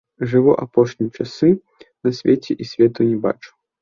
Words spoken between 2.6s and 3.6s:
і свету не бачу.